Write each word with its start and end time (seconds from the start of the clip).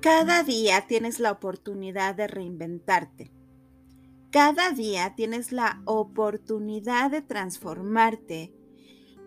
Cada 0.00 0.44
día 0.44 0.86
tienes 0.86 1.18
la 1.18 1.32
oportunidad 1.32 2.14
de 2.14 2.28
reinventarte. 2.28 3.32
Cada 4.30 4.70
día 4.70 5.16
tienes 5.16 5.50
la 5.50 5.82
oportunidad 5.86 7.10
de 7.10 7.20
transformarte 7.20 8.54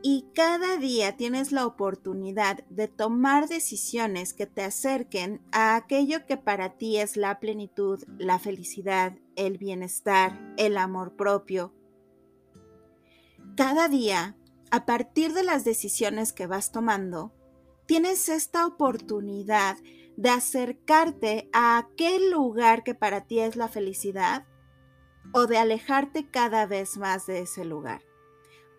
y 0.02 0.28
cada 0.34 0.78
día 0.78 1.18
tienes 1.18 1.52
la 1.52 1.66
oportunidad 1.66 2.64
de 2.70 2.88
tomar 2.88 3.50
decisiones 3.50 4.34
que 4.34 4.48
te 4.48 4.64
acerquen 4.64 5.42
a 5.52 5.76
aquello 5.76 6.26
que 6.26 6.38
para 6.38 6.78
ti 6.78 6.98
es 6.98 7.18
la 7.18 7.42
plenitud, 7.42 8.02
la 8.18 8.40
felicidad, 8.40 9.18
el 9.36 9.58
bienestar, 9.58 10.40
el 10.56 10.78
amor 10.78 11.18
propio. 11.18 11.74
Cada 13.58 13.90
día, 13.90 14.38
a 14.72 14.86
partir 14.86 15.34
de 15.34 15.44
las 15.44 15.66
decisiones 15.66 16.32
que 16.32 16.48
vas 16.48 16.72
tomando, 16.72 17.34
tienes 17.88 18.30
esta 18.30 18.66
oportunidad 18.66 19.76
de 20.22 20.30
acercarte 20.30 21.50
a 21.54 21.78
aquel 21.78 22.32
lugar 22.32 22.84
que 22.84 22.96
para 22.96 23.26
ti 23.26 23.40
es 23.40 23.56
la 23.56 23.68
felicidad 23.68 24.46
o 25.34 25.48
de 25.48 25.58
alejarte 25.58 26.30
cada 26.30 26.66
vez 26.66 26.98
más 26.98 27.26
de 27.26 27.40
ese 27.42 27.66
lugar 27.66 28.02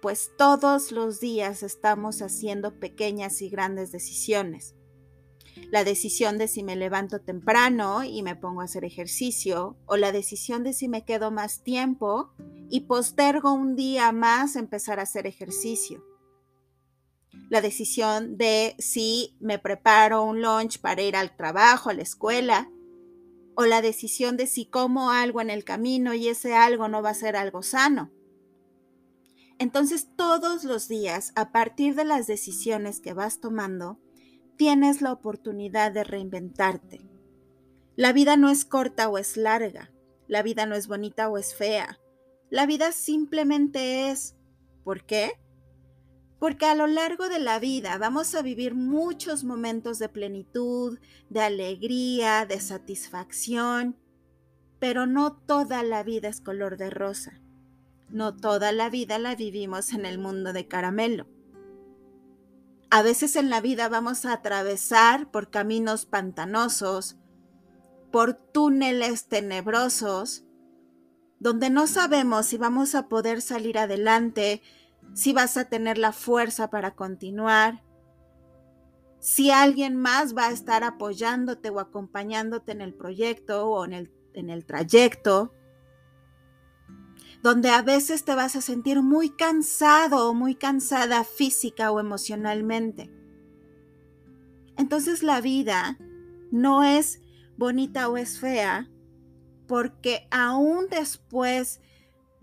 pues 0.02 0.32
todos 0.36 0.90
los 0.90 1.20
días 1.20 1.62
estamos 1.62 2.22
haciendo 2.22 2.80
pequeñas 2.80 3.40
y 3.40 3.48
grandes 3.48 3.92
decisiones. 3.92 4.74
La 5.70 5.84
decisión 5.84 6.38
de 6.38 6.48
si 6.48 6.64
me 6.64 6.74
levanto 6.74 7.20
temprano 7.20 8.02
y 8.02 8.24
me 8.24 8.34
pongo 8.34 8.62
a 8.62 8.64
hacer 8.64 8.84
ejercicio, 8.84 9.76
o 9.86 9.96
la 9.96 10.10
decisión 10.10 10.64
de 10.64 10.72
si 10.72 10.88
me 10.88 11.04
quedo 11.04 11.30
más 11.30 11.62
tiempo 11.62 12.32
y 12.68 12.80
postergo 12.80 13.52
un 13.52 13.76
día 13.76 14.10
más 14.10 14.56
empezar 14.56 14.98
a 14.98 15.04
hacer 15.04 15.28
ejercicio. 15.28 16.04
La 17.48 17.60
decisión 17.60 18.36
de 18.36 18.74
si 18.78 19.36
me 19.40 19.58
preparo 19.58 20.22
un 20.22 20.42
lunch 20.42 20.80
para 20.80 21.02
ir 21.02 21.16
al 21.16 21.36
trabajo, 21.36 21.90
a 21.90 21.94
la 21.94 22.02
escuela, 22.02 22.70
o 23.54 23.66
la 23.66 23.82
decisión 23.82 24.36
de 24.36 24.46
si 24.46 24.66
como 24.66 25.10
algo 25.10 25.40
en 25.40 25.50
el 25.50 25.64
camino 25.64 26.14
y 26.14 26.28
ese 26.28 26.54
algo 26.54 26.88
no 26.88 27.02
va 27.02 27.10
a 27.10 27.14
ser 27.14 27.36
algo 27.36 27.62
sano. 27.62 28.10
Entonces 29.58 30.08
todos 30.16 30.64
los 30.64 30.88
días, 30.88 31.32
a 31.36 31.52
partir 31.52 31.94
de 31.94 32.04
las 32.04 32.26
decisiones 32.26 33.00
que 33.00 33.12
vas 33.12 33.40
tomando, 33.40 34.00
tienes 34.56 35.02
la 35.02 35.12
oportunidad 35.12 35.92
de 35.92 36.04
reinventarte. 36.04 37.06
La 37.94 38.12
vida 38.12 38.36
no 38.36 38.48
es 38.48 38.64
corta 38.64 39.08
o 39.08 39.18
es 39.18 39.36
larga, 39.36 39.92
la 40.26 40.42
vida 40.42 40.66
no 40.66 40.74
es 40.74 40.88
bonita 40.88 41.28
o 41.28 41.36
es 41.36 41.54
fea, 41.54 41.98
la 42.50 42.66
vida 42.66 42.92
simplemente 42.92 44.10
es. 44.10 44.36
¿Por 44.84 45.04
qué? 45.04 45.32
Porque 46.42 46.66
a 46.66 46.74
lo 46.74 46.88
largo 46.88 47.28
de 47.28 47.38
la 47.38 47.60
vida 47.60 47.96
vamos 47.98 48.34
a 48.34 48.42
vivir 48.42 48.74
muchos 48.74 49.44
momentos 49.44 50.00
de 50.00 50.08
plenitud, 50.08 50.98
de 51.30 51.40
alegría, 51.40 52.46
de 52.46 52.58
satisfacción, 52.58 53.96
pero 54.80 55.06
no 55.06 55.36
toda 55.36 55.84
la 55.84 56.02
vida 56.02 56.26
es 56.26 56.40
color 56.40 56.78
de 56.78 56.90
rosa. 56.90 57.40
No 58.08 58.36
toda 58.36 58.72
la 58.72 58.90
vida 58.90 59.20
la 59.20 59.36
vivimos 59.36 59.92
en 59.92 60.04
el 60.04 60.18
mundo 60.18 60.52
de 60.52 60.66
caramelo. 60.66 61.28
A 62.90 63.02
veces 63.02 63.36
en 63.36 63.48
la 63.48 63.60
vida 63.60 63.88
vamos 63.88 64.24
a 64.24 64.32
atravesar 64.32 65.30
por 65.30 65.48
caminos 65.48 66.06
pantanosos, 66.06 67.18
por 68.10 68.34
túneles 68.34 69.28
tenebrosos, 69.28 70.42
donde 71.38 71.70
no 71.70 71.86
sabemos 71.86 72.46
si 72.46 72.56
vamos 72.56 72.96
a 72.96 73.08
poder 73.08 73.42
salir 73.42 73.78
adelante, 73.78 74.60
si 75.14 75.32
vas 75.32 75.56
a 75.56 75.66
tener 75.66 75.98
la 75.98 76.12
fuerza 76.12 76.70
para 76.70 76.94
continuar, 76.94 77.82
si 79.18 79.50
alguien 79.50 79.96
más 79.96 80.36
va 80.36 80.48
a 80.48 80.52
estar 80.52 80.84
apoyándote 80.84 81.70
o 81.70 81.80
acompañándote 81.80 82.72
en 82.72 82.80
el 82.80 82.94
proyecto 82.94 83.66
o 83.68 83.84
en 83.84 83.92
el, 83.92 84.12
en 84.34 84.50
el 84.50 84.64
trayecto 84.64 85.52
donde 87.42 87.70
a 87.70 87.82
veces 87.82 88.24
te 88.24 88.34
vas 88.34 88.54
a 88.54 88.60
sentir 88.60 89.02
muy 89.02 89.28
cansado 89.30 90.28
o 90.28 90.34
muy 90.34 90.54
cansada 90.54 91.24
física 91.24 91.90
o 91.90 91.98
emocionalmente. 91.98 93.10
Entonces 94.78 95.24
la 95.24 95.40
vida 95.40 95.98
no 96.52 96.84
es 96.84 97.20
bonita 97.56 98.08
o 98.08 98.16
es 98.16 98.38
fea 98.38 98.88
porque 99.66 100.28
aún 100.30 100.86
después 100.88 101.78
de 101.78 101.91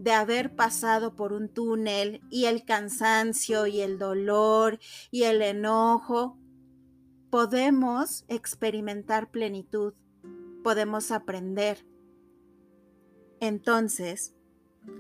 haber 0.08 0.56
pasado 0.56 1.16
por 1.16 1.34
un 1.34 1.50
túnel 1.50 2.22
y 2.30 2.46
el 2.46 2.64
cansancio 2.64 3.68
y 3.68 3.82
el 3.82 4.00
dolor 4.00 4.80
y 5.12 5.24
el 5.24 5.42
enojo, 5.42 6.38
podemos 7.30 8.26
experimentar 8.28 9.30
plenitud, 9.30 9.94
podemos 10.64 11.12
aprender. 11.12 11.86
Entonces, 13.40 14.36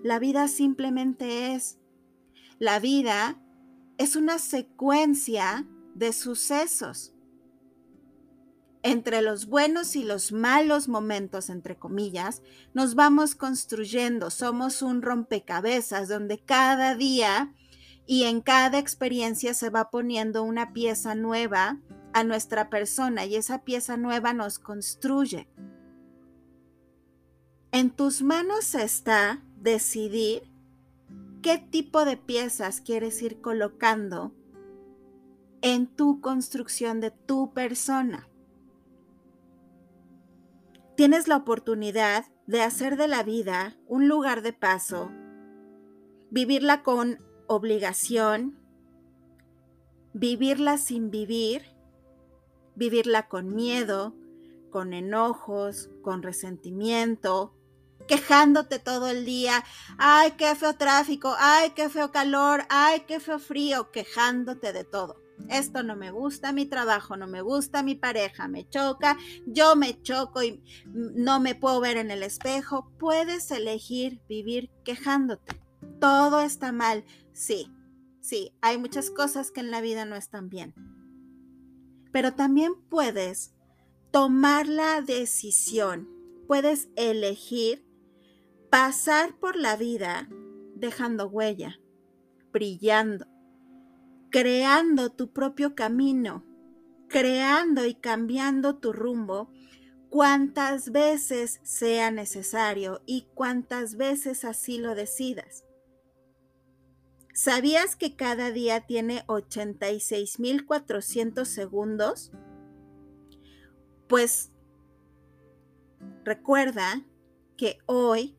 la 0.03 0.19
vida 0.19 0.47
simplemente 0.47 1.53
es. 1.53 1.79
La 2.59 2.79
vida 2.79 3.41
es 3.97 4.15
una 4.15 4.37
secuencia 4.37 5.67
de 5.95 6.13
sucesos. 6.13 7.13
Entre 8.81 9.21
los 9.21 9.47
buenos 9.47 9.97
y 9.97 10.03
los 10.03 10.31
malos 10.31 10.87
momentos, 10.87 11.49
entre 11.49 11.77
comillas, 11.77 12.41
nos 12.73 12.95
vamos 12.95 13.35
construyendo. 13.35 14.29
Somos 14.29 14.81
un 14.81 15.01
rompecabezas 15.01 16.07
donde 16.07 16.39
cada 16.39 16.95
día 16.95 17.53
y 18.07 18.23
en 18.23 18.39
cada 18.39 18.79
experiencia 18.79 19.53
se 19.53 19.69
va 19.69 19.89
poniendo 19.89 20.43
una 20.43 20.71
pieza 20.71 21.13
nueva 21.13 21.77
a 22.13 22.23
nuestra 22.23 22.69
persona 22.69 23.25
y 23.25 23.35
esa 23.35 23.63
pieza 23.63 23.97
nueva 23.97 24.33
nos 24.33 24.59
construye. 24.59 25.49
En 27.71 27.91
tus 27.91 28.21
manos 28.21 28.75
está 28.75 29.43
decidir 29.57 30.49
qué 31.41 31.57
tipo 31.57 32.05
de 32.05 32.15
piezas 32.15 32.79
quieres 32.79 33.21
ir 33.21 33.41
colocando 33.41 34.33
en 35.61 35.87
tu 35.87 36.21
construcción 36.21 37.01
de 37.01 37.11
tu 37.11 37.53
persona. 37.53 38.28
Tienes 40.99 41.29
la 41.29 41.37
oportunidad 41.37 42.25
de 42.45 42.61
hacer 42.61 42.97
de 42.97 43.07
la 43.07 43.23
vida 43.23 43.77
un 43.87 44.09
lugar 44.09 44.41
de 44.41 44.51
paso, 44.51 45.09
vivirla 46.29 46.83
con 46.83 47.19
obligación, 47.47 48.59
vivirla 50.11 50.77
sin 50.77 51.09
vivir, 51.09 51.63
vivirla 52.75 53.29
con 53.29 53.55
miedo, 53.55 54.13
con 54.71 54.91
enojos, 54.91 55.89
con 56.01 56.21
resentimiento, 56.21 57.55
quejándote 58.09 58.77
todo 58.77 59.07
el 59.07 59.23
día, 59.23 59.63
ay, 59.97 60.31
qué 60.31 60.53
feo 60.53 60.75
tráfico, 60.75 61.33
ay, 61.39 61.69
qué 61.77 61.87
feo 61.87 62.11
calor, 62.11 62.65
ay, 62.67 63.05
qué 63.07 63.21
feo 63.21 63.39
frío, 63.39 63.89
quejándote 63.91 64.73
de 64.73 64.83
todo. 64.83 65.15
Esto 65.47 65.83
no 65.83 65.95
me 65.95 66.11
gusta, 66.11 66.51
mi 66.51 66.65
trabajo 66.65 67.17
no 67.17 67.27
me 67.27 67.41
gusta, 67.41 67.81
mi 67.81 67.95
pareja 67.95 68.47
me 68.47 68.67
choca, 68.67 69.17
yo 69.45 69.75
me 69.75 70.01
choco 70.01 70.43
y 70.43 70.63
no 70.85 71.39
me 71.39 71.55
puedo 71.55 71.79
ver 71.79 71.97
en 71.97 72.11
el 72.11 72.23
espejo. 72.23 72.91
Puedes 72.99 73.49
elegir 73.51 74.21
vivir 74.27 74.69
quejándote. 74.83 75.59
Todo 75.99 76.41
está 76.41 76.71
mal, 76.71 77.03
sí, 77.33 77.71
sí, 78.21 78.53
hay 78.61 78.77
muchas 78.77 79.09
cosas 79.09 79.51
que 79.51 79.61
en 79.61 79.71
la 79.71 79.81
vida 79.81 80.05
no 80.05 80.15
están 80.15 80.49
bien. 80.49 80.73
Pero 82.11 82.33
también 82.33 82.73
puedes 82.89 83.53
tomar 84.11 84.67
la 84.67 85.01
decisión, 85.01 86.09
puedes 86.47 86.89
elegir 86.95 87.85
pasar 88.69 89.37
por 89.39 89.55
la 89.55 89.75
vida 89.75 90.29
dejando 90.75 91.27
huella, 91.27 91.79
brillando, 92.51 93.25
creando 94.29 95.11
tu 95.11 95.31
propio 95.31 95.75
camino, 95.75 96.43
creando 97.07 97.85
y 97.85 97.93
cambiando 97.95 98.77
tu 98.77 98.91
rumbo 98.93 99.51
cuantas 100.09 100.91
veces 100.91 101.59
sea 101.63 102.11
necesario 102.11 103.01
y 103.05 103.27
cuantas 103.33 103.95
veces 103.95 104.45
así 104.45 104.77
lo 104.77 104.95
decidas. 104.95 105.65
¿Sabías 107.33 107.95
que 107.95 108.15
cada 108.15 108.51
día 108.51 108.81
tiene 108.81 109.25
86.400 109.27 111.45
segundos? 111.45 112.31
Pues 114.07 114.51
recuerda 116.25 117.05
que 117.55 117.77
hoy 117.85 118.35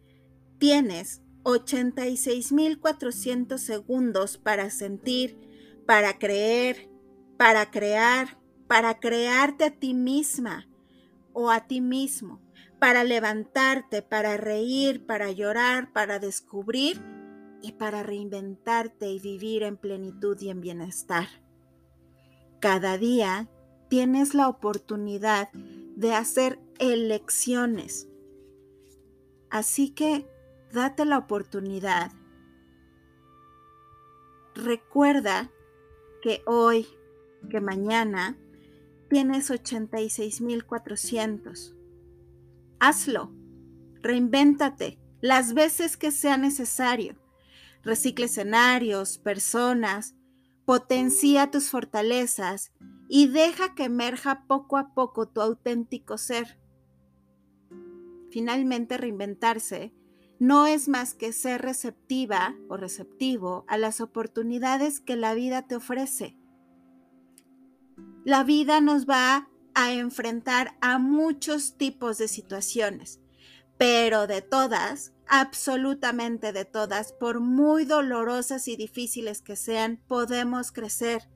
Tienes 0.61 1.21
86.400 1.45 3.57
segundos 3.57 4.37
para 4.37 4.69
sentir, 4.69 5.39
para 5.91 6.21
creer, 6.21 6.89
para 7.37 7.73
crear, 7.73 8.39
para 8.69 9.01
crearte 9.01 9.65
a 9.65 9.71
ti 9.73 9.93
misma 9.93 10.69
o 11.33 11.51
a 11.51 11.67
ti 11.67 11.81
mismo, 11.81 12.41
para 12.79 13.03
levantarte, 13.03 14.01
para 14.01 14.37
reír, 14.37 15.05
para 15.05 15.33
llorar, 15.33 15.93
para 15.93 16.21
descubrir 16.21 17.03
y 17.61 17.73
para 17.73 18.05
reinventarte 18.05 19.11
y 19.11 19.19
vivir 19.19 19.65
en 19.65 19.77
plenitud 19.77 20.41
y 20.41 20.51
en 20.51 20.61
bienestar. 20.61 21.27
Cada 22.61 22.97
día 22.97 23.49
tienes 23.89 24.33
la 24.33 24.47
oportunidad 24.47 25.51
de 25.53 26.15
hacer 26.15 26.61
elecciones. 26.79 28.07
Así 29.51 29.91
que 29.91 30.25
date 30.73 31.05
la 31.05 31.19
oportunidad. 31.19 32.13
Recuerda 34.55 35.51
que 36.23 36.43
hoy, 36.47 36.87
que 37.49 37.61
mañana, 37.61 38.37
tienes 39.09 39.51
86.400. 39.51 41.75
Hazlo. 42.79 43.33
Reinvéntate 44.03 44.99
las 45.21 45.53
veces 45.53 45.97
que 45.97 46.11
sea 46.11 46.39
necesario. 46.39 47.17
Recicle 47.83 48.27
escenarios, 48.27 49.19
personas, 49.19 50.15
potencia 50.65 51.51
tus 51.51 51.71
fortalezas 51.71 52.73
y 53.09 53.27
deja 53.27 53.75
que 53.75 53.85
emerja 53.85 54.45
poco 54.47 54.79
a 54.79 54.95
poco 54.95 55.29
tu 55.29 55.41
auténtico 55.41 56.17
ser. 56.17 56.59
Finalmente, 58.31 58.97
reinventarse 58.97 59.93
no 60.41 60.67
es 60.67 60.89
más 60.89 61.13
que 61.13 61.35
ser 61.35 61.61
receptiva 61.61 62.57
o 62.69 62.79
receptivo 62.79 63.67
a 63.69 63.77
las 63.77 64.01
oportunidades 64.01 64.99
que 64.99 65.15
la 65.15 65.35
vida 65.35 65.67
te 65.67 65.77
ofrece. 65.77 66.35
La 68.25 68.43
vida 68.43 68.81
nos 68.81 69.07
va 69.07 69.51
a 69.75 69.93
enfrentar 69.93 70.79
a 70.81 70.99
muchos 70.99 71.77
tipos 71.77 72.17
de 72.17 72.27
situaciones, 72.27 73.21
pero 73.77 74.27
de 74.27 74.41
todas, 74.41 75.13
absolutamente 75.29 76.55
de 76.55 76.65
todas, 76.65 77.13
por 77.13 77.41
muy 77.41 77.85
dolorosas 77.85 78.67
y 78.67 78.77
difíciles 78.77 79.43
que 79.43 79.57
sean, 79.57 80.03
podemos 80.09 80.73
crecer. 80.73 81.29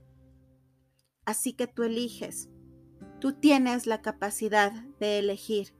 Así 1.26 1.52
que 1.52 1.66
tú 1.66 1.82
eliges. 1.82 2.48
Tú 3.20 3.34
tienes 3.34 3.86
la 3.86 4.00
capacidad 4.00 4.72
de 4.98 5.18
elegir. 5.18 5.74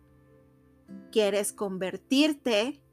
¿Quieres 1.11 1.55
convertirte 1.55 2.84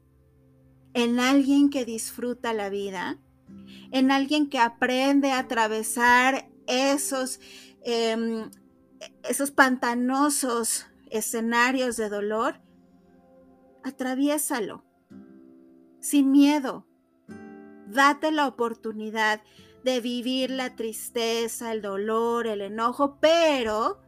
en 0.94 1.20
alguien 1.20 1.70
que 1.70 1.84
disfruta 1.84 2.52
la 2.52 2.68
vida? 2.68 3.18
¿En 3.90 4.10
alguien 4.10 4.48
que 4.48 4.58
aprende 4.58 5.32
a 5.32 5.40
atravesar 5.40 6.48
esos 6.66 7.40
Em, 7.84 8.50
esos 9.28 9.50
pantanosos 9.50 10.86
escenarios 11.10 11.96
de 11.96 12.08
dolor, 12.08 12.60
atraviésalo 13.82 14.84
sin 16.00 16.30
miedo. 16.30 16.86
Date 17.88 18.30
la 18.30 18.46
oportunidad 18.46 19.42
de 19.84 20.00
vivir 20.00 20.50
la 20.50 20.76
tristeza, 20.76 21.72
el 21.72 21.82
dolor, 21.82 22.46
el 22.46 22.60
enojo, 22.60 23.18
pero 23.20 24.00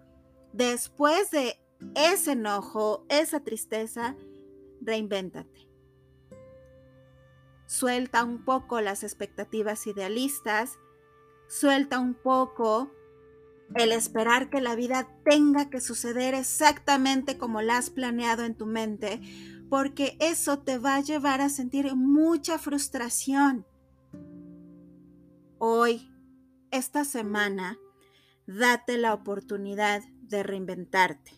después 0.52 1.32
de 1.32 1.60
ese 1.96 2.32
enojo, 2.32 3.04
esa 3.08 3.40
tristeza, 3.40 4.16
reinvéntate. 4.80 5.68
Suelta 7.74 8.22
un 8.22 8.44
poco 8.44 8.80
las 8.80 9.02
expectativas 9.02 9.88
idealistas, 9.88 10.78
suelta 11.48 11.98
un 11.98 12.14
poco 12.14 12.92
el 13.74 13.90
esperar 13.90 14.48
que 14.48 14.60
la 14.60 14.76
vida 14.76 15.08
tenga 15.24 15.70
que 15.70 15.80
suceder 15.80 16.34
exactamente 16.34 17.36
como 17.36 17.62
la 17.62 17.78
has 17.78 17.90
planeado 17.90 18.44
en 18.44 18.54
tu 18.54 18.66
mente, 18.66 19.20
porque 19.68 20.16
eso 20.20 20.60
te 20.60 20.78
va 20.78 20.94
a 20.94 21.00
llevar 21.00 21.40
a 21.40 21.48
sentir 21.48 21.96
mucha 21.96 22.60
frustración. 22.60 23.66
Hoy, 25.58 26.12
esta 26.70 27.04
semana, 27.04 27.76
date 28.46 28.98
la 28.98 29.12
oportunidad 29.14 30.00
de 30.22 30.44
reinventarte. 30.44 31.32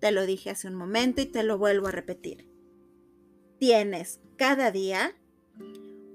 Te 0.00 0.12
lo 0.12 0.24
dije 0.24 0.48
hace 0.48 0.66
un 0.66 0.76
momento 0.76 1.20
y 1.20 1.26
te 1.26 1.42
lo 1.42 1.58
vuelvo 1.58 1.88
a 1.88 1.92
repetir. 1.92 2.51
Tienes 3.62 4.18
cada 4.36 4.72
día 4.72 5.14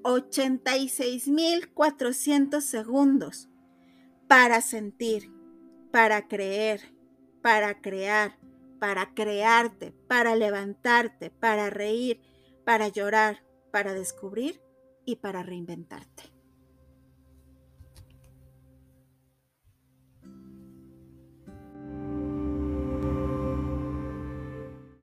86.400 0.03 2.59
segundos 2.59 3.47
para 4.27 4.59
sentir, 4.59 5.31
para 5.89 6.27
creer, 6.27 6.81
para 7.41 7.79
crear, 7.79 8.37
para 8.81 9.13
crearte, 9.13 9.93
para 10.09 10.35
levantarte, 10.35 11.29
para 11.29 11.69
reír, 11.69 12.19
para 12.65 12.89
llorar, 12.89 13.45
para 13.71 13.93
descubrir 13.93 14.61
y 15.05 15.15
para 15.15 15.41
reinventarte. 15.41 16.36